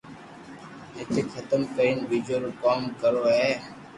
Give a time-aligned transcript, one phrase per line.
[0.99, 3.49] ايني ختم ڪرين بيجو بو ڪوم ڪروُ ھي